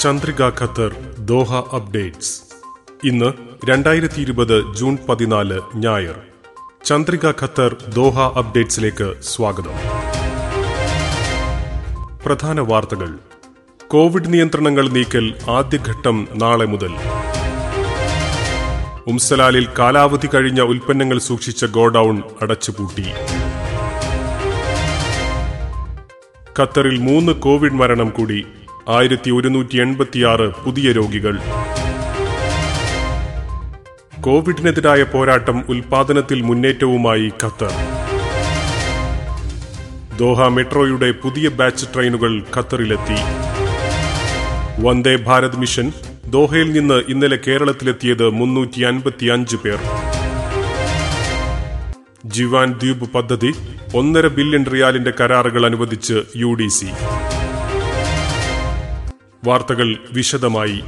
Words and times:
Chandrika 0.00 0.42
Qatar 0.42 0.96
Doha 1.18 1.74
updates. 1.74 2.40
ഇന്ന് 3.04 3.32
രണ്ടായിരത്തി 3.70 4.20
ഇരുപത് 4.20 4.74
ജൂൺ 4.74 4.98
പതിനാല് 5.08 5.60
ഞായർ. 5.74 6.20
ചന്ദ്രിക 6.84 7.26
ഖത്തർ 7.26 7.76
ദോഹ 7.94 8.38
അപ്ഡേറ്റ്സിലേക്ക് 8.38 9.14
സ്വാഗതം. 9.22 9.74
പ്രധാന 12.26 12.60
വാർത്തകൾ. 12.60 13.18
കോവിഡ് 13.88 14.32
നിയന്ത്രണങ്ങൾ 14.32 14.88
നീക്കൽ 14.88 15.34
ആദ്യഘട്ടം 15.50 16.28
നാളെ 16.34 16.66
മുതൽ. 16.66 16.90
ഉംസലാലിൽ 19.06 19.68
കാലാവധി 19.78 20.28
കഴിഞ്ഞ 20.34 20.60
ഉൽപ്പന്നങ്ങൾ 20.60 21.18
സൂക്ഷിച്ച 21.18 21.64
ഗോഡൌൺ 21.64 22.22
അടച്ചുപൂട്ടി. 22.42 23.06
ഖത്തറിൽ 26.60 26.98
മൂന്ന് 26.98 27.32
കോവിഡ് 27.32 27.72
മരണം 27.72 28.10
കൂടി 28.10 28.46
ആയിരത്തി 28.90 29.30
ഒരുന്നൂറ്റി 29.30 29.76
എൺപത്തിയാറ് 29.76 30.54
പുതിയ 30.64 30.92
രോഗികൾ. 30.92 31.38
കോവിഡിനെതിരായ 34.20 35.02
പോരാട്ടം 35.02 35.64
ഉൽപാദനത്തിൽ 35.68 36.40
മുന്നേറ്റവുമായി 36.40 37.32
ഖത്തർ. 37.44 37.72
ദോഹ 40.16 40.48
മെട്രോയുടെ 40.48 41.10
പുതിയ 41.10 41.48
ബാച്ച് 41.48 41.86
ട്രെയിനുകൾ 41.94 42.42
ഖത്തറിലെത്തി. 42.56 43.18
വന്ദേ 44.80 45.16
ഭാരത് 45.16 45.56
മിഷൻ 45.56 45.92
ദോഹയിൽ 46.26 46.72
നിന്ന് 46.72 47.02
ഇന്നലെ 47.08 47.38
കേരളത്തിലെത്തിയത് 47.48 48.30
മുന്നൂറ്റി 48.30 48.80
അൻപത്തി 48.80 49.26
അഞ്ച് 49.26 49.56
പേർ. 49.56 49.78
ജിവാൻ 52.26 52.72
ദ്വീപ് 52.72 53.12
പദ്ധതി 53.12 53.54
ഒന്നര 53.94 54.26
ബില്യൺ 54.26 54.66
റിയാലിന്റെ 54.74 55.12
കരാറുകൾ 55.20 55.66
അനുവദിച്ച് 55.66 56.22
യു 56.36 56.48
ഡി 56.48 56.68
സി. 56.68 56.86
വാർത്തകൾ 59.44 59.96
വിശദമായി. 60.12 60.80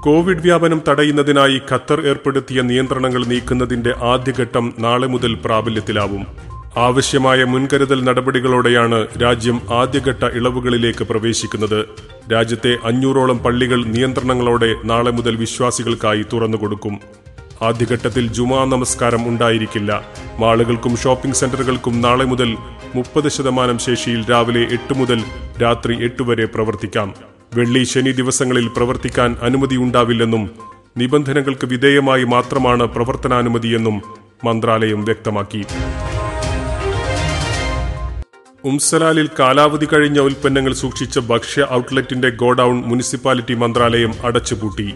കോവിഡ് 0.00 0.38
വ്യാപനം 0.38 0.82
തടയുന്നതിനായി 0.88 1.60
ഖത്തർ 1.72 2.06
ഏർപ്പെടുത്തിയ 2.06 2.60
നിയന്ത്രണങ്ങൾ 2.60 3.24
നീക്കുന്നതിന്റെ 3.24 3.94
ആദ്യഘട്ടം 4.02 4.74
നാളെ 4.78 5.06
മുതൽ 5.06 5.34
പ്രാബല്യത്തിലാവും. 5.34 6.26
ആവശ്യമായ 6.76 7.44
മുൻകരുതൽ 7.44 8.04
നടപടികളോടെയാണ് 8.04 9.06
രാജ്യം 9.22 9.60
ആദ്യഘട്ട 9.70 10.24
ഇളവുകളിലേക്ക് 10.24 11.04
പ്രവേശിക്കുന്നത്. 11.04 11.86
രാജ്യത്തെ 12.32 12.78
അഞ്ഞൂറോളം 12.84 13.38
പള്ളികൾ 13.38 13.84
നിയന്ത്രണങ്ങളോടെ 13.84 14.74
നാളെ 14.84 15.10
മുതൽ 15.10 15.36
വിശ്വാസികൾക്കായി 15.36 16.24
തുറന്നുകൊടുക്കും. 16.32 17.00
ആദ്യഘട്ടത്തിൽ 17.62 18.26
ജുമാ 18.26 18.64
നമസ്കാരം 18.64 19.28
ഉണ്ടായിരിക്കില്ല. 19.28 20.02
മാളുകൾക്കും 20.38 20.96
ഷോപ്പിംഗ് 20.96 21.36
സെന്ററുകൾക്കും 21.36 22.00
നാളെ 22.00 22.24
മുതൽ 22.24 22.56
മുപ്പത് 22.94 23.28
ശതമാനം 23.28 23.78
ശേഷിയിൽ 23.78 24.30
രാവിലെ 24.30 24.60
എട്ട് 24.60 24.94
മുതൽ 24.94 25.22
രാത്രി 25.62 26.04
എട്ട് 26.04 26.22
വരെ 26.22 26.44
പ്രവർത്തിക്കാം. 26.44 27.37
വെള്ളി 27.54 27.84
ശനി 27.84 28.12
ദിവസങ്ങളിൽ 28.12 28.68
പ്രവർത്തിക്കാൻ 28.68 29.36
അനുമതിയുണ്ടാവില്ലെന്നും 29.42 30.50
നിബന്ധനകൾക്ക് 30.96 31.66
വിധേയമായി 31.66 32.24
മാത്രമാണ് 32.24 32.84
പ്രവർത്തനാനുമതിയെന്നും 32.84 34.02
മന്ത്രാലയം 34.44 35.04
വ്യക്തമാക്കി. 35.04 35.64
ഉംസലാലിൽ 38.64 39.28
കാലാവധി 39.38 39.86
കഴിഞ്ഞ 39.92 40.18
ഉൽപ്പന്നങ്ങൾ 40.18 40.72
സൂക്ഷിച്ച 40.72 41.18
ഭക്ഷ്യ 41.18 41.66
ഔട്ട്ലെറ്റിന്റെ 41.70 42.30
ഗോഡൌൺ 42.30 42.82
മുനിസിപ്പാലിറ്റി 42.86 43.54
മന്ത്രാലയം 43.54 44.14
അടച്ചുപൂട്ടി. 44.24 44.94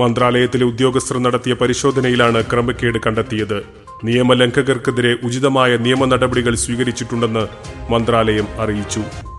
മന്ത്രാലയത്തിലെ 0.00 0.64
ഉദ്യോഗസ്ഥർ 0.64 1.18
നടത്തിയ 1.18 1.52
പരിശോധനയിലാണ് 1.52 2.42
ക്രമക്കേട് 2.42 2.98
കണ്ടെത്തിയത്. 3.06 3.62
നിയമലംഘകർക്കെതിരെ 4.04 5.14
ഉചിതമായ 5.24 5.76
നിയമ 5.76 6.04
നടപടികൾ 6.04 6.54
സ്വീകരിച്ചിട്ടുണ്ടെന്ന് 6.54 7.46
മന്ത്രാലയം 7.92 8.48
അറിയിച്ചു. 8.58 9.31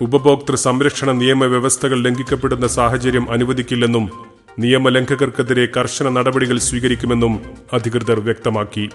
ഉപഭോക്തൃ 0.00 0.54
സംരക്ഷണ 0.54 1.12
നിയമവ്യവസ്ഥകൾ 1.12 2.02
ലംഘിക്കപ്പെടുന്ന 2.02 2.66
സാഹചര്യം 2.66 3.30
അനുവദിക്കില്ലെന്നും 3.30 4.10
നിയമലംഘകർക്കെതിരെ 4.58 5.68
കർശന 5.76 6.08
നടപടികൾ 6.08 6.58
സ്വീകരിക്കുമെന്നും 6.58 7.40
അധികൃതർ 7.72 8.20
വ്യക്തമാക്കി. 8.20 8.88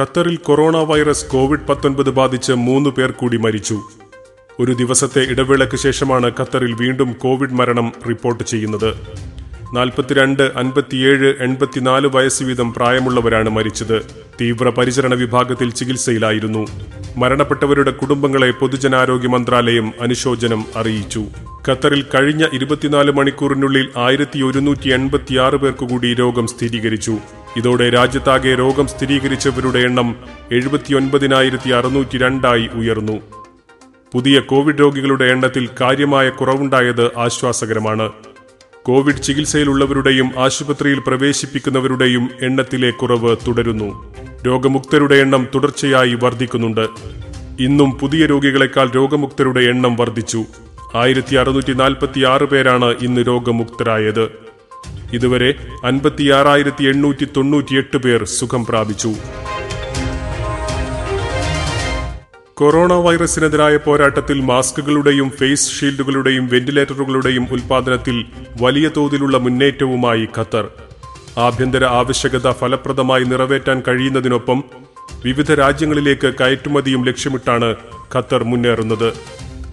ഖത്തറിൽ 0.00 0.36
കൊറോണ 0.36 0.76
വൈറസ് 0.76 1.26
കോവിഡ് 1.26 1.66
പത്തൊൻപത് 1.68 2.10
ബാധിച്ച് 2.10 2.52
മൂന്ന് 2.52 2.90
പേർ 2.90 3.10
കൂടി 3.10 3.36
മരിച്ചു. 3.36 3.80
ഒരു 4.60 4.72
ദിവസത്തെ 4.72 5.20
ഇടവേളയ്ക്ക് 5.20 5.76
ശേഷമാണ് 5.76 6.32
ഖത്തറിൽ 6.40 6.74
വീണ്ടും 6.74 7.12
കോവിഡ് 7.12 7.52
മരണം 7.52 7.92
റിപ്പോർട്ട് 8.08 8.44
ചെയ്യുന്നത്. 8.44 8.94
നാൽപ്പത്തിരണ്ട് 9.74 10.42
അൻപത്തിയേഴ് 10.56 11.34
എൺപത്തിനാല് 11.40 12.06
വയസ്സ് 12.06 12.42
വീതം 12.42 12.74
പ്രായമുള്ളവരാണ് 12.74 13.50
മരിച്ചത്. 13.50 14.00
തീവ്ര 14.40 14.68
പരിചരണ 14.68 15.14
വിഭാഗത്തിൽ 15.14 15.70
ചികിത്സയിലായിരുന്നു. 15.70 16.66
മരണപ്പെട്ടവരുടെ 17.16 17.90
കുടുംബങ്ങളെ 17.90 18.50
പൊതുജനാരോഗ്യ 18.50 19.28
മന്ത്രാലയം 19.28 19.92
അനുശോചനം 20.00 20.64
അറിയിച്ചു. 20.76 21.24
ഖത്തറിൽ 21.68 22.04
കഴിഞ്ഞ 22.14 22.46
ഇരുപത്തിനാല് 22.52 23.12
മണിക്കൂറിനുള്ളിൽ 23.12 23.88
ആയിരത്തി 23.96 24.40
ഒരുന്നൂറ്റി 24.40 24.88
എൺപത്തിയാറ് 24.88 25.56
പേർക്ക് 25.56 25.84
കൂടി 25.84 26.14
രോഗം 26.14 26.46
സ്ഥിരീകരിച്ചു. 26.46 27.18
ഇതോടെ 27.56 27.90
രാജ്യത്താകെ 27.90 28.54
രോഗം 28.54 28.86
സ്ഥിരീകരിച്ചവരുടെ 28.86 29.78
എണ്ണം 29.78 30.16
എഴുപത്തിയൊൻപതിനായിരത്തി 30.52 31.70
അറുന്നൂറ്റി 31.70 32.18
രണ്ടായി 32.18 32.68
ഉയർന്നു. 32.74 33.20
പുതിയ 34.12 34.40
കോവിഡ് 34.40 34.80
രോഗികളുടെ 34.80 35.24
എണ്ണത്തിൽ 35.24 35.68
കാര്യമായ 35.80 36.28
കുറവുണ്ടായത് 36.28 37.18
ആശ്വാസകരമാണ്. 37.18 38.12
കോവിഡ് 38.86 39.22
ചികിത്സയിലുള്ളവരുടെയും 39.22 40.30
ആശുപത്രിയിൽ 40.38 40.98
പ്രവേശിപ്പിക്കുന്നവരുടെയും 41.06 42.30
എണ്ണത്തിലെ 42.42 42.90
കുറവ് 42.90 43.36
തുടരുന്നു. 43.46 44.14
രോഗമുക്തരുടെ 44.46 45.14
എണ്ണം 45.14 45.48
തുടർച്ചയായി 45.54 46.14
വർദ്ധിക്കുന്നുണ്ട്. 46.14 46.86
ഇന്നും 47.60 47.90
പുതിയ 47.92 48.26
രോഗികളെക്കാൾ 48.26 48.90
രോഗമുക്തരുടെ 48.90 49.60
എണ്ണം 49.60 49.96
വർദ്ധിച്ചു. 49.96 50.44
ആയിരത്തി 50.94 51.36
അറുന്നൂറ്റി 51.36 51.72
നാൽപ്പത്തി 51.72 52.20
ആറ് 52.24 52.44
പേരാണ് 52.44 52.94
ഇന്ന് 53.02 53.20
രോഗമുക്തരായത്. 53.26 54.24
ഇതുവരെ 55.12 55.54
അൻപത്തിയാറായിരത്തി 55.84 56.84
എണ്ണൂറ്റി 56.84 57.28
തൊണ്ണൂറ്റിയെട്ട് 57.36 57.96
പേർ 57.96 58.24
സുഖം 58.24 58.66
പ്രാപിച്ചു. 58.66 59.12
കൊറോണ 62.58 62.92
വൈറസിനെതിരായ 62.92 63.76
പോരാട്ടത്തിൽ 63.76 64.40
മാസ്കുകളുടെയും 64.40 65.30
ഫേസ് 65.30 65.72
ഷീൽഡുകളുടെയും 65.74 66.46
വെന്റിലേറ്ററുകളുടെയും 66.46 67.44
ഉൽപാദനത്തിൽ 67.50 68.16
വലിയ 68.62 68.90
തോതിലുള്ള 68.96 69.36
മുന്നേറ്റവുമായി 69.36 70.28
ഖത്തർ. 70.38 70.68
ആഭ്യന്തര 71.38 71.84
ആവശ്യകത 71.84 72.50
ഫലപ്രദമായി 72.50 73.24
നിറവേറ്റാൻ 73.24 73.82
കഴിയുന്നതിനൊപ്പം 73.88 74.64
വിവിധ 75.24 75.52
രാജ്യങ്ങളിലേക്ക് 75.52 76.34
കയറ്റുമതിയും 76.40 77.04
ലക്ഷ്യമിട്ടാണ് 77.04 77.76
Qatar 78.14 78.44
മുന്നേറുന്നത്. 78.44 79.08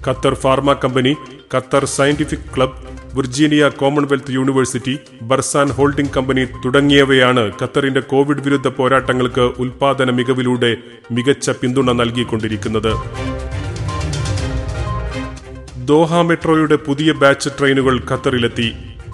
Qatar 0.08 0.34
pharma 0.34 0.74
company 0.74 1.16
Qatar 1.56 1.86
scientific 1.86 2.48
club 2.56 2.78
Virginia 3.16 3.70
Commonwealth 3.70 4.32
University 4.32 5.00
Barzan 5.22 5.70
holding 5.70 6.14
company 6.18 6.46
തുടങ്ങിയവയാണ് 6.46 7.52
ഖത്തറിന്റെ 7.62 8.00
കോവിഡ് 8.00 8.42
വിരുദ്ധ 8.42 8.68
പോരാട്ടങ്ങൾക്ക് 8.68 9.42
ഉൽപാദന 9.42 10.12
മികവിലൂടെ 10.12 10.78
മികച്ച 11.12 11.50
പിന്തുണ 11.50 11.92
നൽകിക്കൊണ്ടിരിക്കുന്നത്. 11.92 12.92
ദോഹ 15.86 16.22
മെട്രോയുടെ 16.22 16.76
പുതിയ 16.76 17.12
ബാച്ച് 17.12 17.50
ട്രെയിനുകൾ 17.60 18.04
ഖത്തറിലെത്തി. 18.12 18.74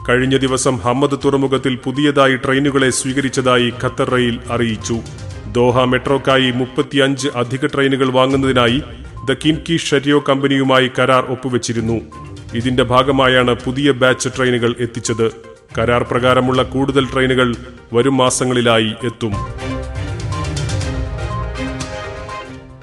കഴിഞ്ഞ 0.09 0.38
ദിവസം 0.38 0.78
ഹമ്മദ് 0.78 1.18
തുറമുഖത്തിൽ 1.25 1.75
പുതിയതായി 1.75 2.35
ട്രെയിനുകളെ 2.35 2.89
സ്വീകരിച്ചതായി 2.89 3.73
ഖത്തർ 3.83 4.09
റെയിൽ 4.09 4.39
അറിയിച്ചു. 4.51 4.97
ദോഹ 5.51 5.83
മെട്രോക്കായി 5.83 6.51
മുപ്പത്തിയഞ്ച് 6.51 7.28
അധിക 7.35 7.66
ട്രെയിനുകൾ 7.66 8.09
വാങ്ങുന്നതിനായി 8.12 8.81
ദ 9.29 9.35
കിൻകി 9.45 9.78
ഷെരിയോ 9.78 10.23
കമ്പനിയുമായി 10.29 10.91
കരാർ 11.00 11.25
ഒപ്പുവെച്ചിരുന്നു. 11.25 12.21
ഇതിന്റെ 12.53 12.84
ഭാഗമായാണ് 12.84 13.56
പുതിയ 13.66 13.91
ബാച്ച് 13.91 14.29
ട്രെയിനുകൾ 14.38 14.75
എത്തിച്ചത്. 14.79 15.31
കരാർ 15.78 16.03
പ്രകാരമുള്ള 16.03 16.63
കൂടുതൽ 16.63 17.06
ട്രെയിനുകൾ 17.06 17.56
വരും 17.94 18.17
മാസങ്ങളിലായി 18.17 18.91
എത്തും. 19.03 19.34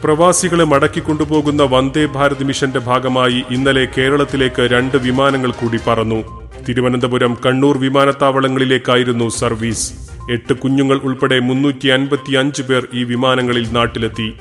പ്രവാസികളെ 0.05 0.65
മടക്കിക്കൊണ്ടുപോകുന്ന 0.65 1.63
വന്ദേ 1.63 2.07
ഭാരത് 2.07 2.45
മിഷന്റെ 2.45 2.79
ഭാഗമായി 2.79 3.45
ഇന്നലെ 3.51 3.89
കേരളത്തിലേക്ക് 3.99 4.63
രണ്ട് 4.63 4.97
വിമാനങ്ങൾ 4.97 5.51
കൂടി 5.51 5.79
പറന്നു. 5.87 6.51
തിരുവനന്തപുരം 6.69 7.39
കണ്ണൂർ 7.47 7.79
വിമാനത്താവളങ്ങളിലേക്കായിരുന്നു 7.79 9.29
സർവീസ്. 9.29 9.93
എട്ട് 10.31 10.53
കുഞ്ഞുങ്ങൾ 10.53 10.97
ഉൾപ്പെടെ 10.97 11.39
മുന്നൂറ്റി 11.39 11.89
അൻപത്തി 11.89 12.33
അഞ്ച് 12.33 12.63
പേർ 12.63 12.89
ഈ 12.95 13.05
വിമാനങ്ങളിൽ 13.05 13.73
നാട്ടിലെത്തി. 13.73 14.35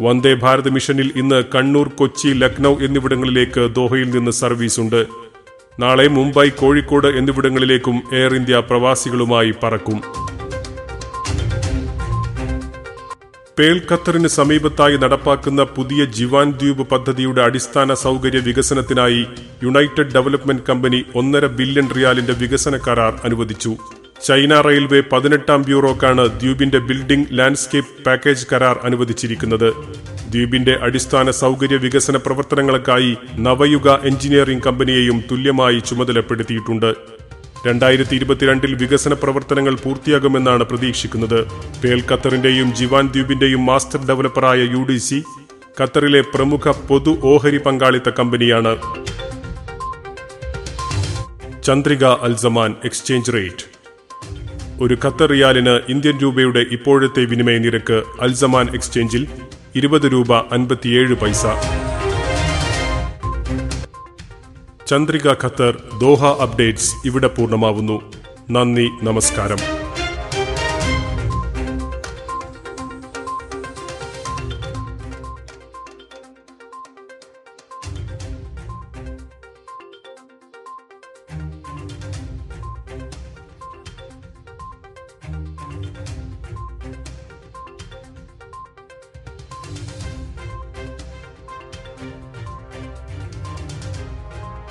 വന്ദേ 0.00 0.34
ഭാരത് 0.34 0.70
മിഷനിൽ 0.70 1.12
ഇന്ന് 1.16 1.44
കണ്ണൂർ 1.54 1.88
കൊച്ചി 1.88 2.28
ലക്നൌ 2.28 2.78
എന്നിവിടങ്ങളിലേക്ക് 2.80 3.74
ദോഹയിൽ 3.74 4.10
നിന്ന് 4.10 4.30
സർവീസ് 4.30 4.80
ഉണ്ട്. 4.80 5.06
നാളെ 5.80 6.08
മുംബൈ 6.08 6.48
കോഴിക്കോട് 6.48 7.06
എന്നിവിടങ്ങളിലേക്കും 7.06 8.02
എയർ 8.12 8.34
ഇന്ത്യ 8.34 8.58
പ്രവാസികളുമായി 8.58 9.54
പറക്കും. 9.62 10.02
പേൽ 13.58 13.82
ഖത്തറിന് 13.90 14.28
സമീപത്തായി 14.28 14.96
നടപ്പാക്കുന്ന 14.96 15.62
പുതിയ 15.62 16.04
ജിവാൻ 16.04 16.52
ദ്വീപ് 16.52 16.88
പദ്ധതിയുടെ 16.88 17.42
അടിസ്ഥാന 17.42 17.94
സൗകര്യ 17.94 18.38
വികസനത്തിനായി 18.38 19.26
യുണൈറ്റഡ് 19.64 20.14
ഡെവലപ്മെന്റ് 20.14 20.62
കമ്പനി 20.68 21.04
ഒന്നര 21.14 21.46
ബില്യൺ 21.46 21.88
റിയാലിന്റെ 21.96 22.32
വികസന 22.32 22.76
കരാർ 22.76 23.20
അനുവദിച്ചു. 23.24 23.76
ചൈന 24.26 24.60
റെയിൽവേ 24.66 25.00
പതിനെട്ടാം 25.12 25.62
ബ്യൂറോക്കാണ് 25.62 26.22
ദ്വീപിന്റെ 26.40 26.78
ബിൽഡിംഗ് 26.78 27.38
ലാൻഡ്സ്കേപ്പ് 27.38 28.04
പാക്കേജ് 28.04 28.46
കരാർ 28.52 28.76
അനുവദിച്ചിരിക്കുന്നത്. 28.88 29.66
ദ്വീപിന്റെ 30.32 30.74
അടിസ്ഥാന 30.86 31.30
സൗകര്യ 31.40 31.76
വികസന 31.76 32.16
പ്രവർത്തനങ്ങൾക്കായി 32.16 33.16
നവയുഗ 33.46 33.88
എഞ്ചിനീയറിംഗ് 34.10 34.64
കമ്പനിയെയും 34.66 35.24
തുല്യമായി 35.30 35.80
ചുമതലപ്പെടുത്തിയിട്ടുണ്ട്. 35.80 36.94
രണ്ടായിരത്തി 37.66 38.14
ഇരുപത്തിരണ്ടിൽ 38.20 38.74
വികസന 38.74 39.12
പ്രവർത്തനങ്ങൾ 39.14 39.74
പൂർത്തിയാകുമെന്നാണ് 39.84 40.64
പ്രതീക്ഷിക്കുന്നത്. 40.64 41.38
പേൽ 41.84 42.02
ഖത്തറിന്റെയും 42.10 42.74
ജിവാൻ 42.74 43.08
ദ്വീപിന്റെയും 43.08 43.66
മാസ്റ്റർ 43.66 44.06
ഡെവലപ്പറായ 44.06 44.62
യു 44.74 44.82
ഡി 44.90 44.98
സി 45.08 45.20
ഖത്തറിലെ 45.80 46.24
പ്രമുഖ 46.34 46.74
പൊതു 46.88 47.14
ഓഹരി 47.24 47.58
പങ്കാളിത്ത 47.58 48.08
കമ്പനിയാണ്. 48.18 48.74
ചന്ദ്രിക 51.62 52.04
അൽസമാൻ 52.04 52.74
എക്സ്ചേഞ്ച് 52.84 53.32
റേറ്റ് 53.32 53.73
ഒരു 54.84 54.96
ഖത്തർ 55.04 55.26
റിയാലിന് 55.26 55.80
ഇന്ത്യൻ 55.88 56.18
രൂപയുടെ 56.18 56.58
ഇപ്പോഴത്തെ 56.58 57.24
വിനിമയ 57.24 57.58
നിരക്ക് 57.58 58.02
അൽസമാൻ 58.20 58.66
എക്സ്ചേഞ്ചിൽ 58.74 59.28
ഇരുപത് 59.76 60.12
രൂപ 60.12 60.36
അൻപത്തിയേഴ് 60.36 61.14
പൈസ. 61.14 61.46
ചന്ദ്രിക 64.86 65.28
ഖത്തർ 65.44 65.78
ദോഹ 66.00 66.42
അപ്ഡേറ്റ്സ് 66.42 66.94
ഇവിടെ 67.04 67.26
പൂർണമാവുന്നു. 67.26 68.12
നന്ദി 68.50 68.90
നമസ്കാരം. 69.02 69.83